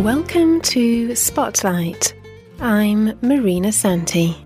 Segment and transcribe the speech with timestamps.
[0.00, 2.14] Welcome to Spotlight.
[2.58, 4.36] I'm Marina Santee.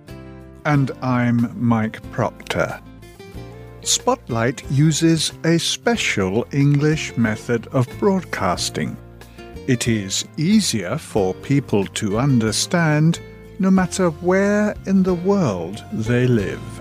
[0.67, 2.79] And I'm Mike Proctor.
[3.81, 8.95] Spotlight uses a special English method of broadcasting.
[9.67, 13.19] It is easier for people to understand
[13.59, 16.78] no matter where in the world they live.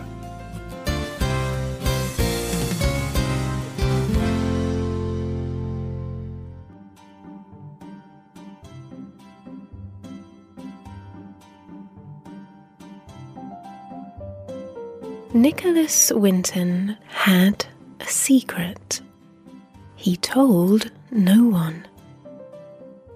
[15.37, 17.63] Nicholas Winton had
[17.99, 19.01] a secret.
[19.95, 21.85] He told no one.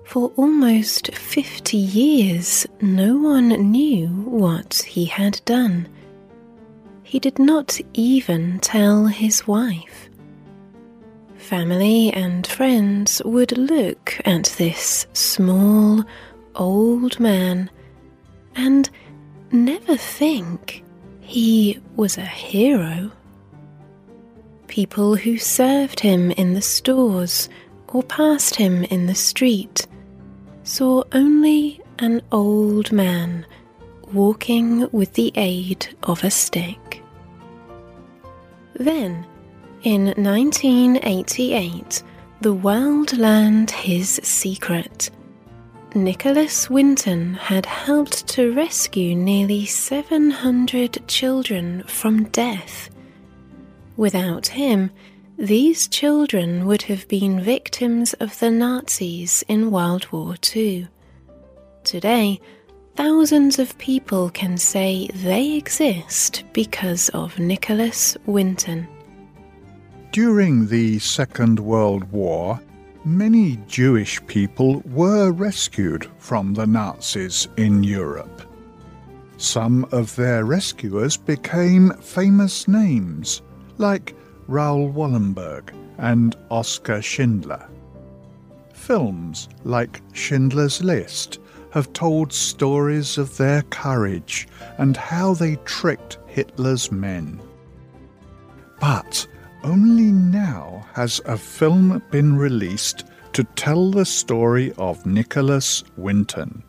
[0.05, 5.87] For almost 50 years, no one knew what he had done.
[7.01, 10.07] He did not even tell his wife.
[11.37, 16.03] Family and friends would look at this small,
[16.53, 17.71] old man
[18.55, 18.91] and
[19.51, 20.83] never think
[21.21, 23.11] he was a hero.
[24.67, 27.49] People who served him in the stores
[27.87, 29.87] or passed him in the street
[30.63, 33.45] saw only an old man
[34.13, 37.01] walking with the aid of a stick.
[38.73, 39.25] Then,
[39.83, 42.03] in 1988,
[42.41, 45.11] the world learned his secret
[45.93, 52.89] Nicholas Winton had helped to rescue nearly 700 children from death.
[53.97, 54.89] Without him,
[55.37, 60.87] these children would have been victims of the Nazis in World War II.
[61.83, 62.39] Today,
[62.95, 68.87] thousands of people can say they exist because of Nicholas Winton.
[70.13, 72.61] During the Second World War,
[73.03, 78.41] many Jewish people were rescued from the Nazis in Europe.
[79.37, 83.41] Some of their rescuers became famous names,
[83.77, 84.15] like
[84.47, 87.67] Raoul Wallenberg and Oskar Schindler.
[88.73, 91.39] Films like Schindler's List
[91.71, 94.47] have told stories of their courage
[94.77, 97.41] and how they tricked Hitler's men.
[98.79, 99.25] But
[99.63, 106.63] only now has a film been released to tell the story of Nicholas Winton.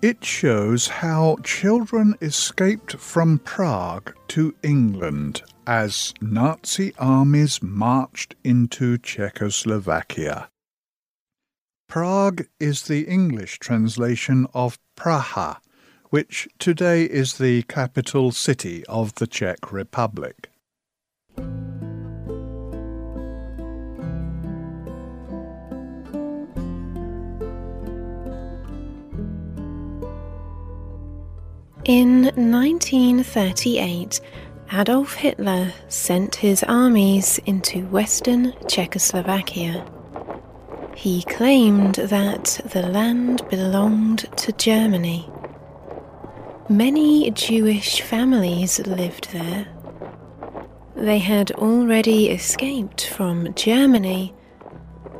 [0.00, 10.48] It shows how children escaped from Prague to England as Nazi armies marched into Czechoslovakia.
[11.88, 15.58] Prague is the English translation of Praha,
[16.10, 20.51] which today is the capital city of the Czech Republic.
[31.84, 34.20] In 1938,
[34.72, 39.84] Adolf Hitler sent his armies into western Czechoslovakia.
[40.94, 45.28] He claimed that the land belonged to Germany.
[46.68, 49.66] Many Jewish families lived there.
[50.94, 54.32] They had already escaped from Germany,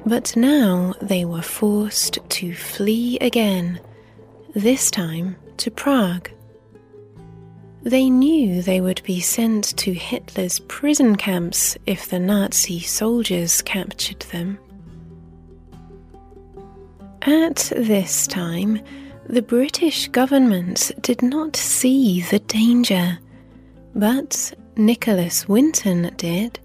[0.06, 3.81] but now they were forced to flee again,
[4.55, 6.31] this time to Prague.
[7.82, 14.20] They knew they would be sent to Hitler's prison camps if the Nazi soldiers captured
[14.31, 14.59] them.
[17.22, 18.81] At this time,
[19.26, 23.19] the British government did not see the danger,
[23.97, 26.60] but Nicholas Winton did.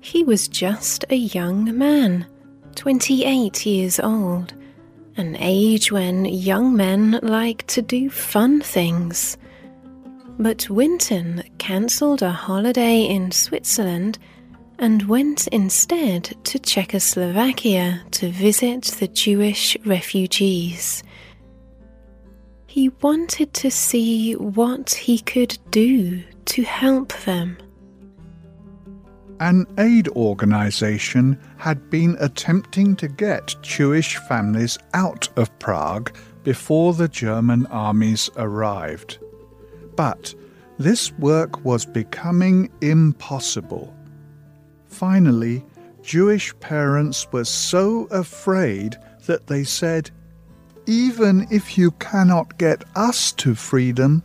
[0.00, 2.26] He was just a young man,
[2.76, 4.54] 28 years old,
[5.16, 9.36] an age when young men like to do fun things.
[10.38, 14.18] But Winton cancelled a holiday in Switzerland
[14.78, 21.02] and went instead to Czechoslovakia to visit the Jewish refugees.
[22.68, 27.58] He wanted to see what he could do to help them.
[29.40, 37.08] An aid organization had been attempting to get Jewish families out of Prague before the
[37.08, 39.18] German armies arrived.
[39.98, 40.32] But
[40.78, 43.92] this work was becoming impossible.
[44.86, 45.64] Finally,
[46.02, 48.96] Jewish parents were so afraid
[49.26, 50.12] that they said,
[50.86, 54.22] Even if you cannot get us to freedom,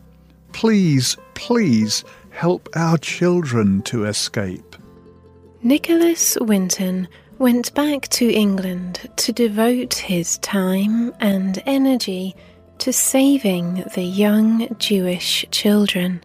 [0.52, 4.76] please, please help our children to escape.
[5.64, 7.08] Nicholas Winton
[7.40, 12.36] went back to England to devote his time and energy
[12.83, 16.21] to saving the young Jewish children.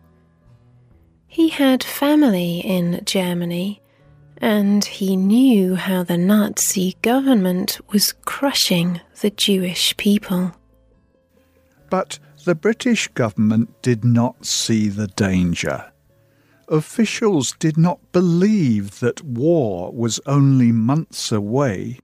[1.28, 3.80] He had family in Germany,
[4.38, 10.50] and he knew how the Nazi government was crushing the Jewish people.
[11.90, 15.92] But the British government did not see the danger.
[16.66, 22.00] Officials did not believe that war was only months away.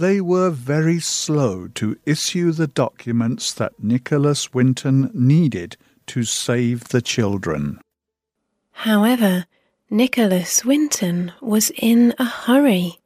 [0.00, 5.76] They were very slow to issue the documents that Nicholas Winton needed
[6.06, 7.78] to save the children.
[8.72, 9.44] However,
[9.90, 12.98] Nicholas Winton was in a hurry.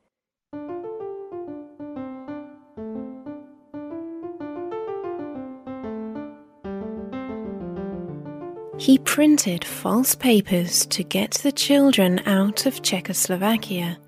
[8.79, 13.99] He printed false papers to get the children out of Czechoslovakia.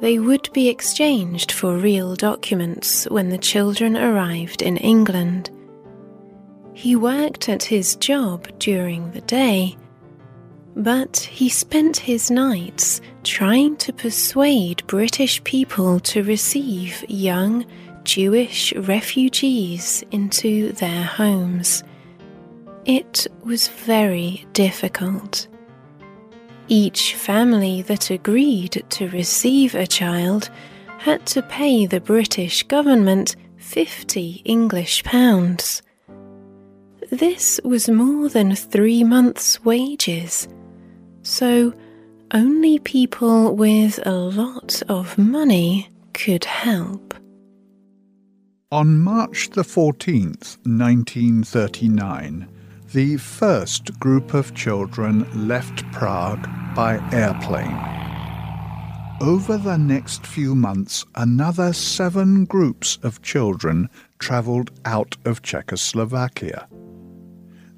[0.00, 5.50] They would be exchanged for real documents when the children arrived in England.
[6.72, 9.76] He worked at his job during the day,
[10.76, 17.66] but he spent his nights trying to persuade British people to receive young
[18.04, 21.82] Jewish refugees into their homes.
[22.84, 25.48] It was very difficult.
[26.70, 30.50] Each family that agreed to receive a child
[30.98, 35.82] had to pay the British government 50 English pounds.
[37.10, 40.46] This was more than three months' wages,
[41.22, 41.72] so
[42.32, 47.14] only people with a lot of money could help.
[48.70, 52.46] On March the 14th, 1939,
[52.92, 57.78] the first group of children left Prague by airplane.
[59.20, 66.66] Over the next few months, another seven groups of children travelled out of Czechoslovakia.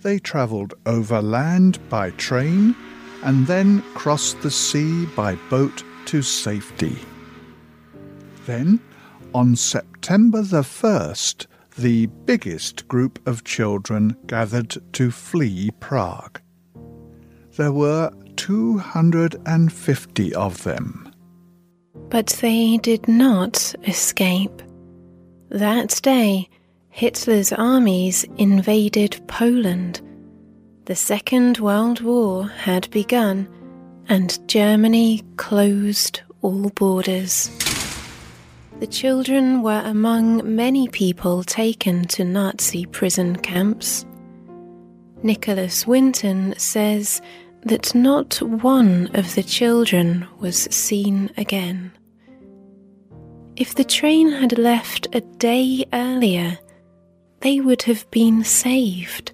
[0.03, 2.77] They travelled overland by train
[3.25, 6.97] and then crossed the sea by boat to safety.
[8.47, 8.79] Then,
[9.35, 11.47] on September the 1st,
[11.81, 16.41] the biggest group of children gathered to flee Prague.
[17.57, 21.11] There were 250 of them.
[22.11, 24.63] But they did not escape.
[25.49, 26.51] That day,
[26.91, 30.03] Hitler's armies invaded Poland.
[30.85, 33.49] The Second World War had begun,
[34.09, 37.51] and Germany closed all borders.
[38.81, 44.07] The children were among many people taken to Nazi prison camps.
[45.23, 47.21] Nicholas Winton says
[47.65, 51.93] that not one of the children was seen again.
[53.57, 56.59] If the train had left a day earlier,
[57.41, 59.33] they would have been saved.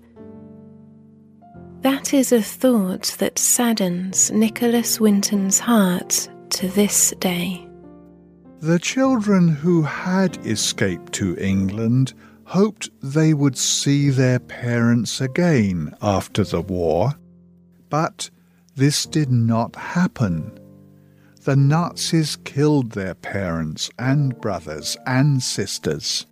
[1.82, 7.65] That is a thought that saddens Nicholas Winton's heart to this day.
[8.60, 12.14] The children who had escaped to England
[12.44, 17.12] hoped they would see their parents again after the war,
[17.90, 18.30] but
[18.74, 20.58] this did not happen.
[21.44, 26.26] The Nazis killed their parents and brothers and sisters.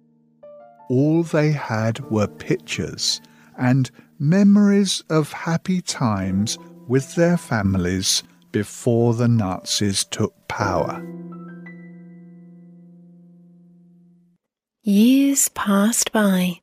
[0.88, 3.20] All they had were pictures
[3.58, 11.04] and memories of happy times with their families before the Nazis took power.
[14.86, 16.60] Years passed by.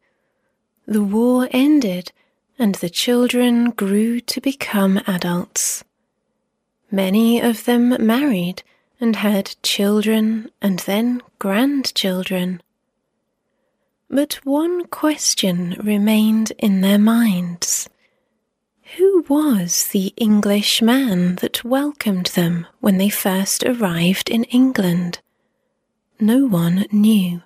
[0.85, 2.11] The war ended,
[2.59, 5.83] and the children grew to become adults.
[6.91, 8.61] Many of them married
[8.99, 12.61] and had children and then grandchildren.
[14.07, 17.89] But one question remained in their minds.
[18.97, 25.21] Who was the English man that welcomed them when they first arrived in England?
[26.19, 27.41] No one knew.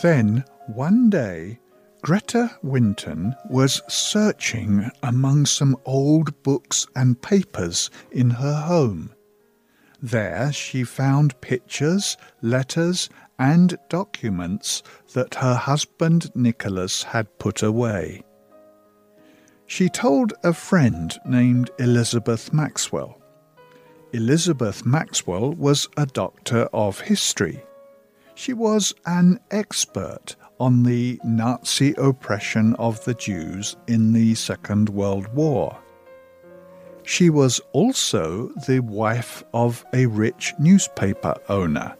[0.00, 1.58] Then, one day,
[2.02, 9.12] Greta Winton was searching among some old books and papers in her home.
[10.00, 18.22] There she found pictures, letters, and documents that her husband Nicholas had put away.
[19.66, 23.20] She told a friend named Elizabeth Maxwell.
[24.12, 27.62] Elizabeth Maxwell was a doctor of history
[28.38, 35.26] she was an expert on the Nazi oppression of the Jews in the Second World
[35.34, 35.76] War.
[37.02, 41.96] She was also the wife of a rich newspaper owner,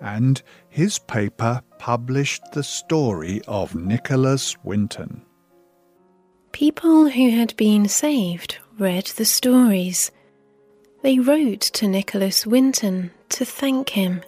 [0.00, 5.20] and his paper published the story of Nicholas Winton.
[6.52, 10.10] People who had been saved read the stories.
[11.02, 14.22] They wrote to Nicholas Winton to thank him.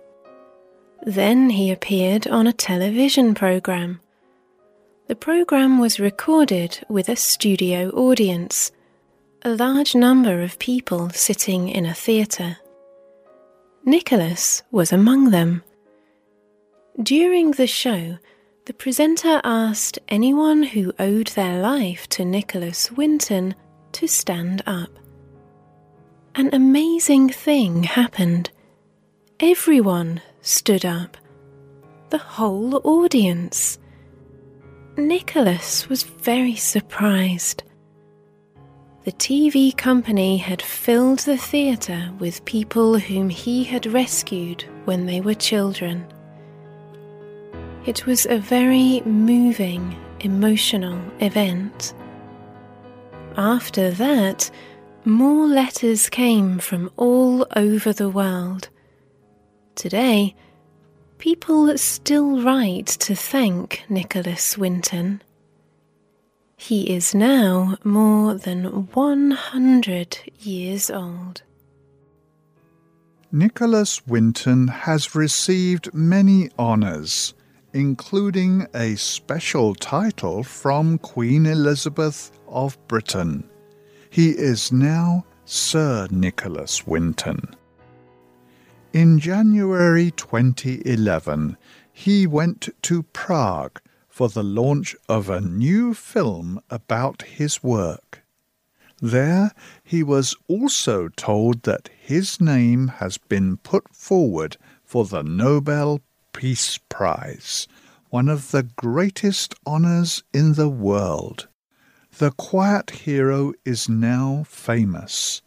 [1.03, 4.01] Then he appeared on a television program.
[5.07, 8.73] The program was recorded with a studio audience
[9.43, 12.57] a large number of people sitting in a theatre.
[13.85, 15.63] Nicholas was among them.
[17.01, 18.19] During the show,
[18.67, 23.55] the presenter asked anyone who owed their life to Nicholas Winton
[23.93, 24.91] to stand up.
[26.35, 28.51] An amazing thing happened.
[29.39, 31.17] Everyone stood up.
[32.11, 33.79] The whole audience.
[34.97, 37.63] Nicholas was very surprised.
[39.05, 45.21] The TV company had filled the theatre with people whom he had rescued when they
[45.21, 46.07] were children.
[47.87, 51.95] It was a very moving, emotional event.
[53.37, 54.51] After that,
[55.05, 58.69] more letters came from all over the world.
[59.79, 60.35] Today,
[61.19, 65.23] people still write to thank Nicholas Winton.
[66.57, 71.43] He is now more than 100 years old.
[73.31, 77.35] Nicholas Winton has received many honours,
[77.73, 83.49] including a special title from Queen Elizabeth of Britain.
[84.11, 87.55] He is now Sir Nicholas Winton.
[88.93, 91.59] In January 2011,
[91.93, 98.23] he went to Prague for the launch of a new film about his work.
[99.03, 99.53] There,
[99.85, 106.01] he was also told that his name has been put forward for the Nobel
[106.33, 107.69] Peace Prize,
[108.09, 111.47] one of the greatest honours in the world.
[112.17, 115.43] The quiet hero is now famous,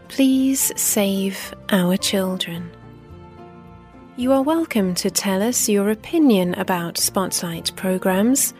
[0.08, 2.72] Please Save Our Children.
[4.16, 8.56] You are welcome to tell us your opinion about Spotlight programs.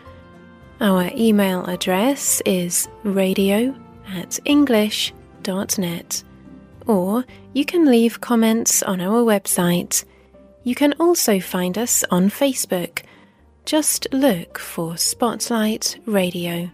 [0.80, 3.74] Our email address is radio
[4.14, 6.22] at english.net,
[6.86, 10.04] or you can leave comments on our website.
[10.62, 13.02] You can also find us on Facebook.
[13.64, 16.70] Just look for Spotlight Radio.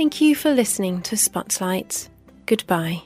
[0.00, 2.08] Thank you for listening to Spotlight.
[2.46, 3.02] Goodbye.